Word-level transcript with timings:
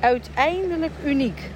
Uiteindelijk 0.00 0.92
uniek. 1.04 1.50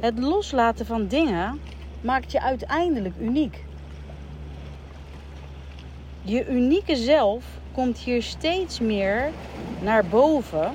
Het 0.00 0.18
loslaten 0.18 0.86
van 0.86 1.06
dingen 1.06 1.60
maakt 2.00 2.32
je 2.32 2.40
uiteindelijk 2.40 3.14
uniek. 3.20 3.64
Je 6.22 6.48
unieke 6.48 6.96
zelf 6.96 7.44
komt 7.72 7.98
hier 7.98 8.22
steeds 8.22 8.80
meer 8.80 9.30
naar 9.82 10.04
boven 10.04 10.72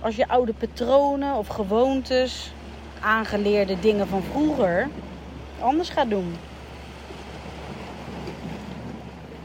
als 0.00 0.16
je 0.16 0.28
oude 0.28 0.52
patronen 0.52 1.34
of 1.34 1.46
gewoontes, 1.46 2.52
aangeleerde 3.00 3.80
dingen 3.80 4.06
van 4.08 4.22
vroeger 4.22 4.88
anders 5.60 5.88
gaat 5.88 6.10
doen. 6.10 6.34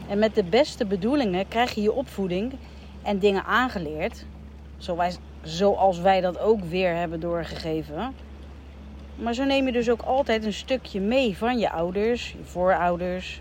En 0.08 0.18
met 0.18 0.34
de 0.34 0.44
beste 0.44 0.86
bedoelingen 0.86 1.48
krijg 1.48 1.74
je 1.74 1.80
je 1.80 1.92
opvoeding 1.92 2.52
en 3.02 3.18
dingen 3.18 3.44
aangeleerd, 3.44 4.24
zoals 5.42 6.00
wij 6.00 6.20
dat 6.20 6.38
ook 6.38 6.64
weer 6.64 6.94
hebben 6.94 7.20
doorgegeven. 7.20 8.14
Maar 9.14 9.34
zo 9.34 9.44
neem 9.44 9.66
je 9.66 9.72
dus 9.72 9.90
ook 9.90 10.02
altijd 10.02 10.44
een 10.44 10.52
stukje 10.52 11.00
mee 11.00 11.36
van 11.36 11.58
je 11.58 11.70
ouders, 11.70 12.32
je 12.32 12.44
voorouders. 12.44 13.40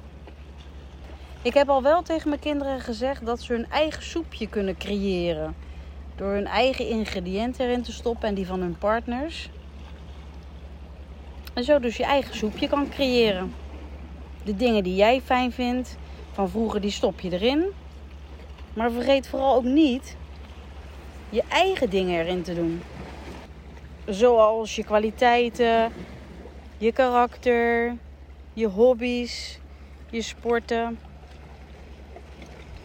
Ik 1.41 1.53
heb 1.53 1.69
al 1.69 1.81
wel 1.81 2.01
tegen 2.01 2.29
mijn 2.29 2.41
kinderen 2.41 2.79
gezegd 2.79 3.25
dat 3.25 3.41
ze 3.41 3.53
hun 3.53 3.69
eigen 3.69 4.03
soepje 4.03 4.47
kunnen 4.47 4.77
creëren. 4.77 5.55
Door 6.15 6.33
hun 6.33 6.47
eigen 6.47 6.87
ingrediënten 6.87 7.65
erin 7.65 7.81
te 7.81 7.91
stoppen 7.91 8.27
en 8.27 8.35
die 8.35 8.47
van 8.47 8.59
hun 8.59 8.77
partners. 8.77 9.49
En 11.53 11.63
zo 11.63 11.79
dus 11.79 11.97
je 11.97 12.03
eigen 12.03 12.35
soepje 12.35 12.67
kan 12.67 12.89
creëren. 12.89 13.53
De 14.43 14.55
dingen 14.55 14.83
die 14.83 14.95
jij 14.95 15.21
fijn 15.21 15.51
vindt 15.51 15.97
van 16.31 16.49
vroeger, 16.49 16.81
die 16.81 16.91
stop 16.91 17.19
je 17.19 17.31
erin. 17.31 17.65
Maar 18.73 18.91
vergeet 18.91 19.27
vooral 19.27 19.55
ook 19.55 19.63
niet 19.63 20.15
je 21.29 21.43
eigen 21.47 21.89
dingen 21.89 22.19
erin 22.19 22.41
te 22.41 22.55
doen. 22.55 22.81
Zoals 24.05 24.75
je 24.75 24.83
kwaliteiten, 24.83 25.91
je 26.77 26.91
karakter, 26.91 27.95
je 28.53 28.67
hobby's, 28.67 29.59
je 30.09 30.21
sporten. 30.21 30.99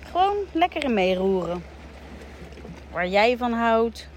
Gewoon 0.02 0.36
lekker 0.52 0.84
in 0.84 0.94
meeroeren. 0.94 1.62
Waar 2.90 3.08
jij 3.08 3.36
van 3.36 3.52
houdt, 3.52 4.08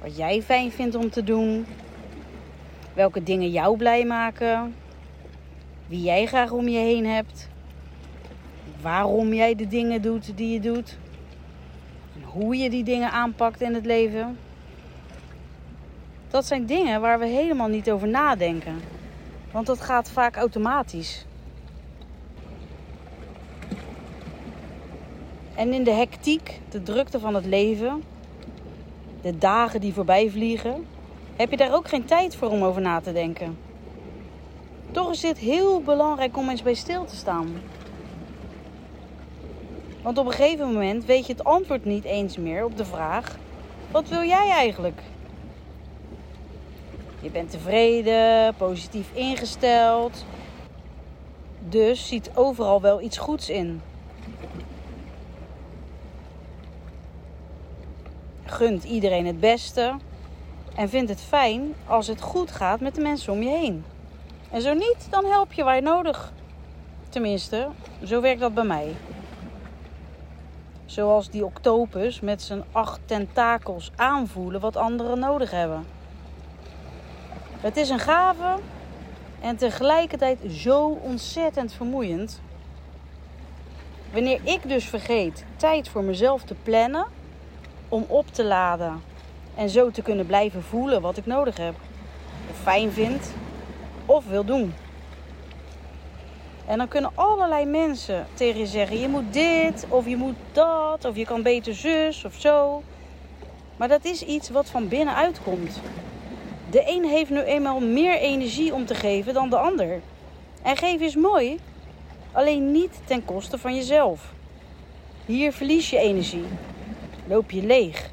wat 0.00 0.16
jij 0.16 0.42
fijn 0.42 0.72
vindt 0.72 0.94
om 0.94 1.10
te 1.10 1.24
doen, 1.24 1.66
welke 2.94 3.22
dingen 3.22 3.50
jou 3.50 3.76
blij 3.76 4.04
maken, 4.04 4.74
wie 5.86 6.02
jij 6.02 6.26
graag 6.26 6.50
om 6.50 6.68
je 6.68 6.78
heen 6.78 7.06
hebt, 7.06 7.48
waarom 8.80 9.34
jij 9.34 9.54
de 9.54 9.66
dingen 9.66 10.02
doet 10.02 10.36
die 10.36 10.52
je 10.52 10.60
doet, 10.60 10.98
hoe 12.32 12.56
je 12.56 12.70
die 12.70 12.84
dingen 12.84 13.10
aanpakt 13.10 13.60
in 13.60 13.74
het 13.74 13.86
leven. 13.86 14.38
Dat 16.28 16.46
zijn 16.46 16.66
dingen 16.66 17.00
waar 17.00 17.18
we 17.18 17.26
helemaal 17.26 17.68
niet 17.68 17.90
over 17.90 18.08
nadenken. 18.08 18.80
Want 19.50 19.66
dat 19.66 19.80
gaat 19.80 20.10
vaak 20.10 20.36
automatisch. 20.36 21.26
En 25.54 25.72
in 25.72 25.84
de 25.84 25.92
hectiek, 25.92 26.60
de 26.68 26.82
drukte 26.82 27.20
van 27.20 27.34
het 27.34 27.46
leven, 27.46 28.02
de 29.22 29.38
dagen 29.38 29.80
die 29.80 29.92
voorbij 29.92 30.30
vliegen, 30.30 30.86
heb 31.36 31.50
je 31.50 31.56
daar 31.56 31.74
ook 31.74 31.88
geen 31.88 32.04
tijd 32.04 32.36
voor 32.36 32.48
om 32.48 32.62
over 32.62 32.80
na 32.80 33.00
te 33.00 33.12
denken. 33.12 33.58
Toch 34.90 35.10
is 35.10 35.20
dit 35.20 35.38
heel 35.38 35.80
belangrijk 35.82 36.36
om 36.36 36.48
eens 36.48 36.62
bij 36.62 36.74
stil 36.74 37.04
te 37.04 37.16
staan. 37.16 37.48
Want 40.02 40.18
op 40.18 40.26
een 40.26 40.32
gegeven 40.32 40.72
moment 40.72 41.04
weet 41.04 41.26
je 41.26 41.32
het 41.32 41.44
antwoord 41.44 41.84
niet 41.84 42.04
eens 42.04 42.36
meer 42.36 42.64
op 42.64 42.76
de 42.76 42.84
vraag: 42.84 43.38
wat 43.90 44.08
wil 44.08 44.22
jij 44.22 44.50
eigenlijk? 44.50 45.00
Je 47.20 47.30
bent 47.30 47.50
tevreden, 47.50 48.54
positief 48.54 49.08
ingesteld. 49.12 50.24
Dus 51.68 52.08
ziet 52.08 52.30
overal 52.34 52.80
wel 52.80 53.00
iets 53.00 53.18
goeds 53.18 53.50
in. 53.50 53.82
Gunt 58.44 58.84
iedereen 58.84 59.26
het 59.26 59.40
beste 59.40 59.94
en 60.74 60.88
vindt 60.88 61.10
het 61.10 61.20
fijn 61.20 61.74
als 61.86 62.06
het 62.06 62.20
goed 62.20 62.50
gaat 62.50 62.80
met 62.80 62.94
de 62.94 63.00
mensen 63.00 63.32
om 63.32 63.42
je 63.42 63.48
heen. 63.48 63.84
En 64.50 64.62
zo 64.62 64.74
niet, 64.74 65.06
dan 65.10 65.24
help 65.24 65.52
je 65.52 65.64
waar 65.64 65.74
je 65.74 65.82
nodig. 65.82 66.32
Tenminste, 67.08 67.68
zo 68.04 68.20
werkt 68.20 68.40
dat 68.40 68.54
bij 68.54 68.64
mij. 68.64 68.94
Zoals 70.92 71.30
die 71.30 71.44
octopus 71.44 72.20
met 72.20 72.42
zijn 72.42 72.64
acht 72.72 73.00
tentakels 73.04 73.90
aanvoelen 73.96 74.60
wat 74.60 74.76
anderen 74.76 75.18
nodig 75.18 75.50
hebben. 75.50 75.86
Het 77.60 77.76
is 77.76 77.88
een 77.88 77.98
gave 77.98 78.54
en 79.40 79.56
tegelijkertijd 79.56 80.38
zo 80.50 80.98
ontzettend 81.02 81.72
vermoeiend. 81.72 82.40
Wanneer 84.12 84.40
ik 84.42 84.68
dus 84.68 84.84
vergeet 84.84 85.44
tijd 85.56 85.88
voor 85.88 86.04
mezelf 86.04 86.42
te 86.42 86.54
plannen, 86.62 87.06
om 87.88 88.04
op 88.08 88.26
te 88.26 88.44
laden 88.44 89.02
en 89.54 89.68
zo 89.68 89.90
te 89.90 90.02
kunnen 90.02 90.26
blijven 90.26 90.62
voelen 90.62 91.00
wat 91.00 91.16
ik 91.16 91.26
nodig 91.26 91.56
heb, 91.56 91.74
of 92.50 92.56
fijn 92.62 92.92
vind 92.92 93.32
of 94.06 94.26
wil 94.26 94.44
doen. 94.44 94.74
En 96.66 96.78
dan 96.78 96.88
kunnen 96.88 97.12
allerlei 97.14 97.64
mensen 97.64 98.26
tegen 98.34 98.60
je 98.60 98.66
zeggen: 98.66 99.00
je 99.00 99.08
moet 99.08 99.32
dit 99.32 99.86
of 99.88 100.06
je 100.06 100.16
moet 100.16 100.36
dat 100.52 101.04
of 101.04 101.16
je 101.16 101.24
kan 101.24 101.42
beter 101.42 101.74
zus 101.74 102.24
of 102.24 102.34
zo. 102.34 102.82
Maar 103.76 103.88
dat 103.88 104.04
is 104.04 104.22
iets 104.22 104.50
wat 104.50 104.66
van 104.66 104.88
binnenuit 104.88 105.42
komt. 105.42 105.80
De 106.70 106.82
een 106.86 107.04
heeft 107.04 107.30
nu 107.30 107.40
eenmaal 107.40 107.80
meer 107.80 108.18
energie 108.18 108.74
om 108.74 108.86
te 108.86 108.94
geven 108.94 109.34
dan 109.34 109.50
de 109.50 109.58
ander. 109.58 110.00
En 110.62 110.76
geven 110.76 111.06
is 111.06 111.16
mooi, 111.16 111.58
alleen 112.32 112.72
niet 112.72 113.00
ten 113.04 113.24
koste 113.24 113.58
van 113.58 113.74
jezelf. 113.74 114.34
Hier 115.26 115.52
verlies 115.52 115.90
je 115.90 115.98
energie, 115.98 116.46
loop 117.26 117.50
je 117.50 117.62
leeg. 117.62 118.10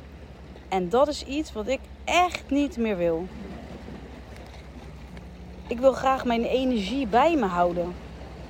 En 0.69 0.89
dat 0.89 1.07
is 1.07 1.23
iets 1.23 1.53
wat 1.53 1.67
ik 1.67 1.79
echt 2.05 2.49
niet 2.49 2.77
meer 2.77 2.97
wil. 2.97 3.27
Ik 5.67 5.79
wil 5.79 5.93
graag 5.93 6.25
mijn 6.25 6.43
energie 6.43 7.07
bij 7.07 7.35
me 7.35 7.45
houden. 7.45 8.08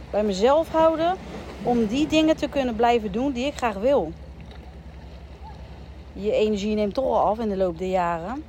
Bij 0.09 0.24
mezelf 0.24 0.70
houden 0.70 1.16
om 1.64 1.86
die 1.86 2.08
dingen 2.08 2.38
te 2.38 2.47
kunnen 2.47 2.75
blijven 2.75 3.12
doen 3.12 3.31
die 3.31 3.46
ik 3.46 3.56
graag 3.56 3.75
wil. 3.75 4.12
Je 6.14 6.31
energie 6.31 6.75
neemt 6.75 6.94
toch 6.94 7.06
al 7.06 7.20
af 7.20 7.40
in 7.40 7.50
de 7.50 7.58
loop 7.58 7.78
der 7.78 7.90
jaren. 7.90 8.44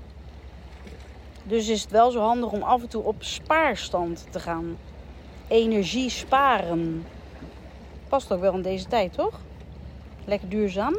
Dus 1.42 1.68
is 1.68 1.82
het 1.82 1.90
wel 1.90 2.10
zo 2.10 2.20
handig 2.20 2.50
om 2.50 2.62
af 2.62 2.82
en 2.82 2.88
toe 2.88 3.02
op 3.02 3.16
spaarstand 3.18 4.26
te 4.30 4.40
gaan. 4.40 4.78
Energie 5.48 6.10
sparen. 6.10 7.06
Past 8.08 8.32
ook 8.32 8.40
wel 8.40 8.54
in 8.54 8.62
deze 8.62 8.86
tijd, 8.86 9.12
toch? 9.12 9.40
Lekker 10.24 10.48
duurzaam. 10.48 10.96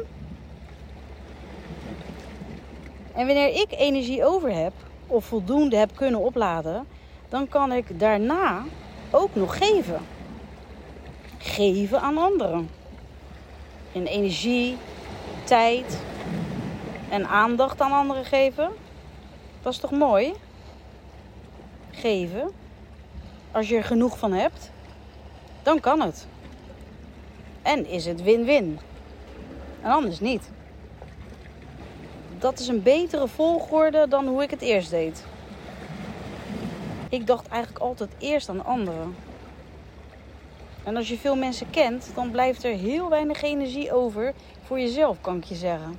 En 3.14 3.26
wanneer 3.26 3.48
ik 3.48 3.68
energie 3.70 4.24
over 4.24 4.54
heb, 4.54 4.72
of 5.06 5.24
voldoende 5.24 5.76
heb 5.76 5.96
kunnen 5.96 6.20
opladen, 6.20 6.86
dan 7.28 7.48
kan 7.48 7.72
ik 7.72 8.00
daarna 8.00 8.62
ook 9.10 9.34
nog 9.34 9.58
geven. 9.58 10.00
Geven 11.42 12.00
aan 12.00 12.18
anderen. 12.18 12.70
In 13.92 14.04
energie, 14.04 14.76
tijd 15.44 15.98
en 17.08 17.26
aandacht 17.26 17.80
aan 17.80 17.92
anderen 17.92 18.24
geven. 18.24 18.70
Dat 19.62 19.72
is 19.72 19.78
toch 19.78 19.90
mooi? 19.90 20.32
Geven. 21.90 22.50
Als 23.50 23.68
je 23.68 23.76
er 23.76 23.84
genoeg 23.84 24.18
van 24.18 24.32
hebt, 24.32 24.70
dan 25.62 25.80
kan 25.80 26.00
het. 26.00 26.26
En 27.62 27.86
is 27.86 28.04
het 28.04 28.22
win-win. 28.22 28.78
En 29.80 29.90
anders 29.90 30.20
niet. 30.20 30.50
Dat 32.38 32.58
is 32.58 32.68
een 32.68 32.82
betere 32.82 33.28
volgorde 33.28 34.08
dan 34.08 34.26
hoe 34.26 34.42
ik 34.42 34.50
het 34.50 34.60
eerst 34.60 34.90
deed. 34.90 35.24
Ik 37.08 37.26
dacht 37.26 37.48
eigenlijk 37.48 37.84
altijd 37.84 38.10
eerst 38.18 38.48
aan 38.48 38.64
anderen. 38.64 39.14
En 40.84 40.96
als 40.96 41.08
je 41.08 41.18
veel 41.18 41.36
mensen 41.36 41.70
kent, 41.70 42.10
dan 42.14 42.30
blijft 42.30 42.64
er 42.64 42.74
heel 42.74 43.08
weinig 43.08 43.42
energie 43.42 43.92
over 43.92 44.32
voor 44.62 44.80
jezelf, 44.80 45.20
kan 45.20 45.36
ik 45.36 45.44
je 45.44 45.54
zeggen. 45.54 45.98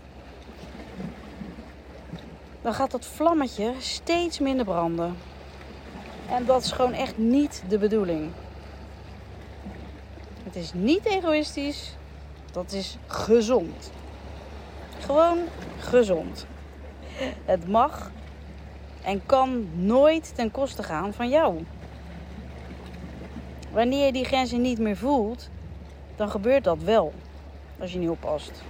Dan 2.62 2.74
gaat 2.74 2.92
dat 2.92 3.06
vlammetje 3.06 3.74
steeds 3.80 4.40
minder 4.40 4.66
branden. 4.66 5.16
En 6.30 6.46
dat 6.46 6.64
is 6.64 6.72
gewoon 6.72 6.94
echt 6.94 7.18
niet 7.18 7.64
de 7.68 7.78
bedoeling. 7.78 8.32
Het 10.44 10.56
is 10.56 10.74
niet 10.74 11.06
egoïstisch, 11.06 11.96
dat 12.52 12.72
is 12.72 12.98
gezond. 13.08 13.92
Gewoon 15.00 15.38
gezond. 15.80 16.46
Het 17.46 17.68
mag 17.68 18.12
en 19.02 19.26
kan 19.26 19.68
nooit 19.74 20.36
ten 20.36 20.52
koste 20.52 20.84
gaan 20.84 21.14
van 21.14 21.30
jou. 21.30 21.64
Wanneer 23.74 24.06
je 24.06 24.12
die 24.12 24.26
grenzen 24.26 24.62
niet 24.62 24.80
meer 24.80 24.98
voelt, 24.98 25.50
dan 26.16 26.30
gebeurt 26.30 26.64
dat 26.64 26.78
wel. 26.84 27.14
Als 27.80 27.94
je 27.94 28.00
niet 28.00 28.10
oppast. 28.10 28.64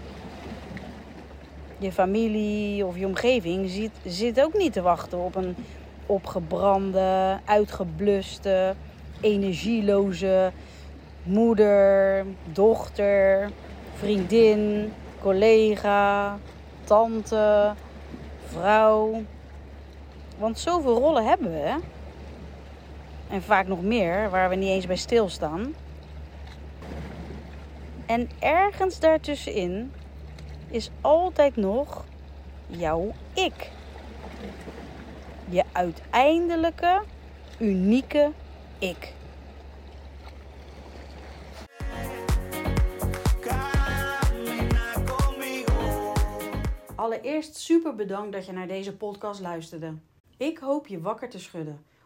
Je 1.77 1.91
familie 1.91 2.85
of 2.85 2.97
je 2.97 3.05
omgeving 3.05 3.69
zit, 3.69 3.91
zit 4.05 4.41
ook 4.41 4.53
niet 4.53 4.73
te 4.73 4.81
wachten 4.81 5.17
op 5.17 5.35
een 5.35 5.55
opgebrande, 6.05 7.39
uitgebluste, 7.45 8.75
energieloze 9.21 10.51
moeder, 11.23 12.25
dochter, 12.51 13.51
vriendin, 13.94 14.94
collega, 15.21 16.38
tante, 16.83 17.73
vrouw. 18.47 19.21
Want 20.38 20.59
zoveel 20.59 20.97
rollen 20.97 21.25
hebben 21.25 21.51
we. 21.51 21.57
Hè? 21.57 21.75
En 23.33 23.41
vaak 23.41 23.68
nog 23.68 23.81
meer, 23.81 24.30
waar 24.30 24.50
we 24.50 24.56
niet 24.56 24.69
eens 24.69 24.88
bij 24.88 24.95
stilstaan. 24.95 25.75
En 28.06 28.30
ergens 28.39 29.00
daartussenin 29.00 29.91
is 30.69 30.89
altijd 31.01 31.56
nog 31.56 32.06
jouw 32.68 33.13
ik. 33.33 33.71
Je 35.50 35.63
uiteindelijke, 35.71 37.01
unieke 37.59 38.31
ik. 38.80 39.13
Allereerst 46.95 47.56
super 47.56 47.95
bedankt 47.95 48.31
dat 48.31 48.45
je 48.45 48.51
naar 48.51 48.68
deze 48.68 48.95
podcast 48.95 49.39
luisterde. 49.39 49.94
Ik 50.38 50.57
hoop 50.57 50.88
je 50.88 51.01
wakker 51.01 51.30
te 51.30 51.39
schudden 51.39 51.91